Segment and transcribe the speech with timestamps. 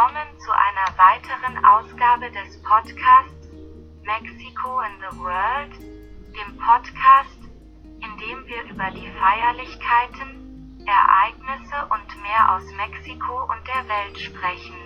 [0.00, 3.48] willkommen zu einer weiteren Ausgabe des Podcasts
[4.02, 7.36] Mexico in the World, dem Podcast,
[8.00, 14.80] in dem wir über die Feierlichkeiten, Ereignisse und mehr aus Mexiko und der Welt sprechen.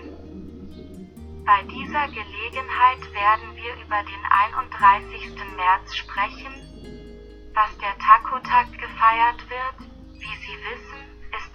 [1.46, 5.30] Bei dieser Gelegenheit werden wir über den 31.
[5.54, 6.54] März sprechen,
[7.54, 9.78] was der Taco-Tag gefeiert wird.
[10.14, 10.83] Wie Sie wissen,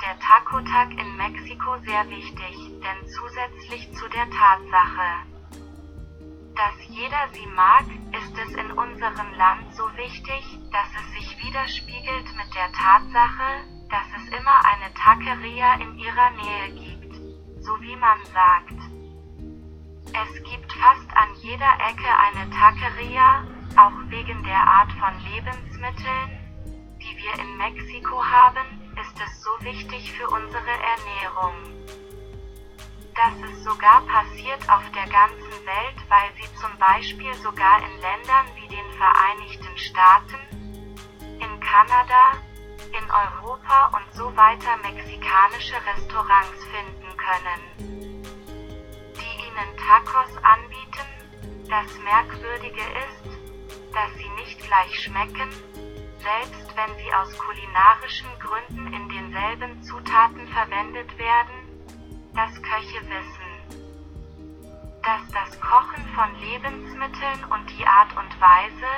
[0.10, 5.21] der Taco-Tag in Mexiko sehr wichtig, denn zusätzlich zu der Tatsache,
[6.56, 7.86] dass jeder sie mag,
[8.18, 14.07] ist es in unserem Land so wichtig, dass es sich widerspiegelt mit der Tatsache, dass
[14.18, 17.14] es immer eine Taqueria in ihrer Nähe gibt,
[17.62, 18.79] so wie man sagt.
[20.10, 23.43] Es gibt fast an jeder Ecke eine Taqueria,
[23.78, 26.29] auch wegen der Art von Lebensmitteln,
[26.98, 28.79] die wir in Mexiko haben,
[29.21, 31.55] es so wichtig für unsere Ernährung.
[33.16, 38.48] Das ist sogar passiert auf der ganzen Welt, weil sie zum Beispiel sogar in Ländern
[38.56, 40.39] wie den Vereinigten Staaten,
[41.20, 42.39] in Kanada,
[42.92, 48.16] in Europa und so weiter mexikanische Restaurants finden können,
[49.17, 51.08] die ihnen Tacos anbieten.
[51.70, 53.38] Das Merkwürdige ist,
[53.94, 55.50] dass sie nicht gleich schmecken,
[56.22, 59.09] selbst wenn sie aus kulinarischen Gründen in
[59.50, 61.55] denselben Zutaten verwendet werden,
[62.36, 63.81] dass Köche wissen,
[65.03, 68.92] dass das Kochen von Lebensmitteln und die Art und Weise,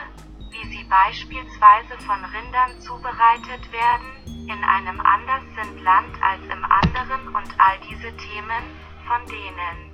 [0.51, 7.27] wie sie beispielsweise von Rindern zubereitet werden, in einem anders sind Land als im anderen
[7.29, 8.63] und all diese Themen,
[9.07, 9.91] von denen,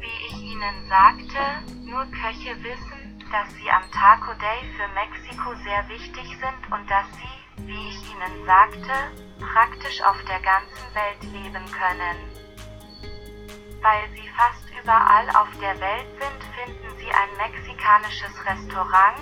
[0.00, 2.97] wie ich Ihnen sagte, nur Köche wissen,
[3.32, 8.00] dass sie am Taco Day für Mexiko sehr wichtig sind und dass sie, wie ich
[8.10, 8.92] Ihnen sagte,
[9.40, 12.16] praktisch auf der ganzen Welt leben können.
[13.82, 19.18] Weil sie fast überall auf der Welt sind, finden Sie ein mexikanisches Restaurant,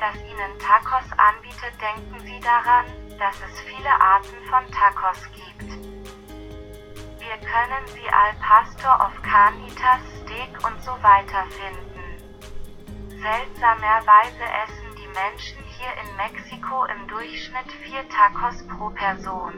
[0.00, 1.74] das Ihnen Tacos anbietet.
[1.80, 2.86] Denken Sie daran,
[3.18, 5.70] dass es viele Arten von Tacos gibt.
[7.20, 12.01] Wir können sie al Pastor of Carnitas, Steak und so weiter finden.
[13.22, 19.52] Seltsamerweise essen die Menschen hier in Mexiko im Durchschnitt vier Tacos pro Person.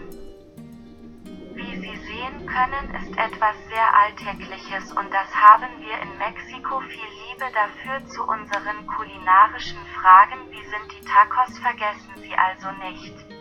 [1.55, 7.09] Wie Sie sehen können, ist etwas sehr Alltägliches und das haben wir in Mexiko viel
[7.25, 10.41] Liebe dafür zu unseren kulinarischen Fragen.
[10.51, 11.59] Wie sind die Tacos?
[11.59, 13.34] Vergessen Sie also nicht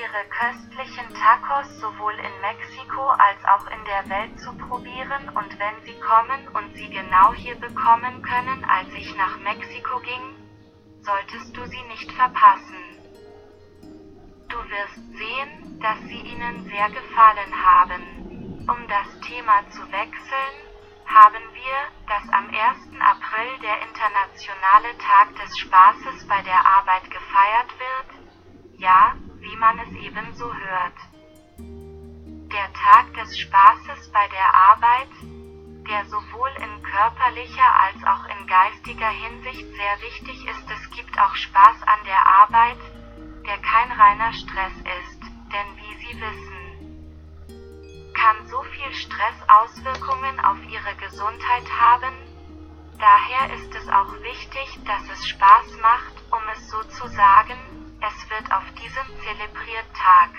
[0.00, 5.80] ihre köstlichen Tacos sowohl in Mexiko als auch in der Welt zu probieren und wenn
[5.84, 10.34] sie kommen und sie genau hier bekommen können, als ich nach Mexiko ging,
[11.02, 12.94] solltest du sie nicht verpassen.
[14.48, 18.02] Du wirst sehen, dass sie ihnen sehr gefallen haben.
[18.66, 20.56] Um das Thema zu wechseln,
[21.06, 21.78] haben wir,
[22.08, 22.54] dass am 1.
[23.00, 28.78] April der internationale Tag des Spaßes bei der Arbeit gefeiert wird.
[28.78, 29.13] Ja,
[29.54, 30.98] wie man es ebenso hört.
[31.58, 35.08] Der Tag des Spaßes bei der Arbeit,
[35.88, 40.70] der sowohl in körperlicher als auch in geistiger Hinsicht sehr wichtig ist.
[40.70, 42.78] Es gibt auch Spaß an der Arbeit,
[43.46, 46.64] der kein reiner Stress ist, denn wie Sie wissen,
[48.14, 52.14] kann so viel Stress Auswirkungen auf Ihre Gesundheit haben.
[52.98, 58.30] Daher ist es auch wichtig, dass es Spaß macht, um es so zu sagen, es
[58.30, 60.30] wird auf diesem zelebriert Tag.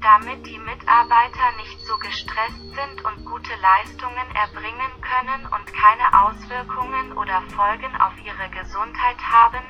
[0.00, 7.12] Damit die Mitarbeiter nicht so gestresst sind und gute Leistungen erbringen können und keine Auswirkungen
[7.12, 9.64] oder Folgen auf ihre Gesundheit haben,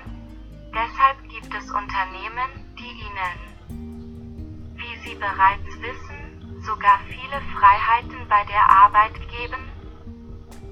[0.74, 3.34] deshalb gibt es Unternehmen, die ihnen,
[4.76, 9.70] wie sie bereits wissen, sogar viele Freiheiten bei der Arbeit geben,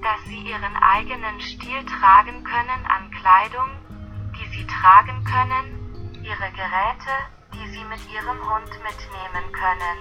[0.01, 3.69] dass sie ihren eigenen Stil tragen können an Kleidung,
[4.49, 7.13] sie tragen können, ihre Geräte,
[7.53, 9.99] die sie mit ihrem Hund mitnehmen können.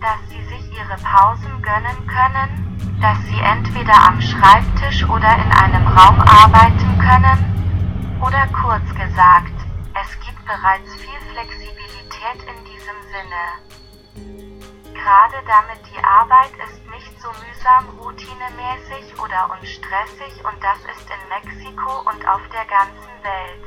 [0.00, 5.86] Dass sie sich ihre Pausen gönnen können, dass sie entweder am Schreibtisch oder in einem
[5.86, 7.56] Raum arbeiten können,
[8.20, 9.52] oder kurz gesagt,
[9.94, 14.55] es gibt bereits viel Flexibilität in diesem Sinne.
[14.96, 21.28] Gerade damit die Arbeit ist nicht so mühsam routinemäßig oder unstressig und das ist in
[21.28, 23.66] Mexiko und auf der ganzen Welt.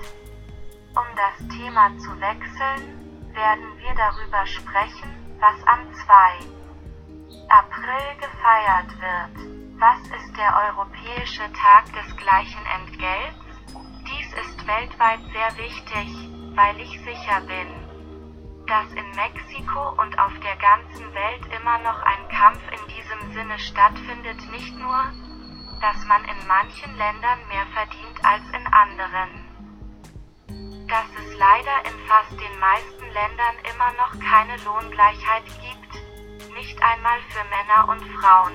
[0.95, 6.59] Um das Thema zu wechseln, werden wir darüber sprechen, was am 2.
[7.49, 9.79] April gefeiert wird.
[9.79, 13.37] Was ist der Europäische Tag des gleichen Entgelts?
[14.03, 16.09] Dies ist weltweit sehr wichtig,
[16.55, 17.88] weil ich sicher bin,
[18.69, 23.57] dass in Mexiko und auf der ganzen Welt immer noch ein Kampf in diesem Sinne
[23.57, 25.11] stattfindet, nicht nur,
[25.81, 29.29] dass man in manchen Ländern mehr verdient als in anderen.
[30.87, 37.19] Dass es leider in fast den meisten Ländern immer noch keine Lohngleichheit gibt, nicht einmal
[37.29, 38.53] für Männer und Frauen.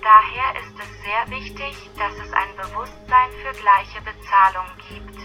[0.00, 5.15] Daher ist es sehr wichtig, dass es ein Bewusstsein für gleiche Bezahlung gibt.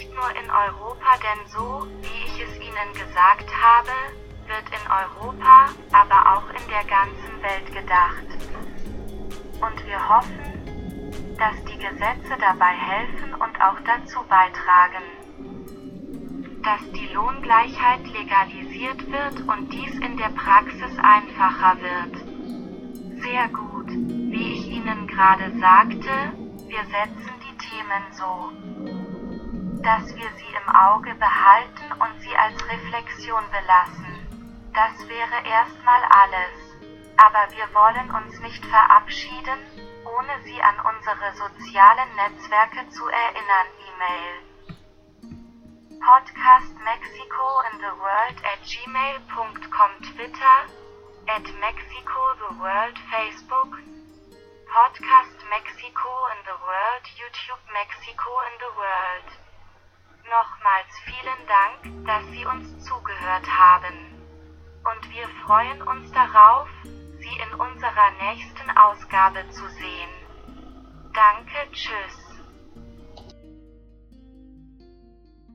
[0.00, 3.90] Nicht nur in Europa, denn so, wie ich es Ihnen gesagt habe,
[4.46, 8.24] wird in Europa, aber auch in der ganzen Welt gedacht.
[9.60, 15.04] Und wir hoffen, dass die Gesetze dabei helfen und auch dazu beitragen,
[16.62, 23.20] dass die Lohngleichheit legalisiert wird und dies in der Praxis einfacher wird.
[23.20, 26.32] Sehr gut, wie ich Ihnen gerade sagte,
[26.68, 28.99] wir setzen die Themen so,
[29.82, 34.20] dass wir sie im Auge behalten und sie als Reflexion belassen.
[34.74, 36.70] Das wäre erstmal alles.
[37.16, 39.58] Aber wir wollen uns nicht verabschieden,
[40.04, 43.68] ohne Sie an unsere sozialen Netzwerke zu erinnern.
[43.88, 44.50] E-Mail
[46.00, 50.56] Podcast Mexico in the World at gmail.com Twitter
[51.28, 53.76] at Mexico the World Facebook
[54.64, 59.49] Podcast Mexico in the World YouTube Mexico in the World
[60.24, 64.20] Nochmals vielen Dank, dass Sie uns zugehört haben
[64.84, 70.10] und wir freuen uns darauf, Sie in unserer nächsten Ausgabe zu sehen.
[71.12, 72.19] Danke, tschüss.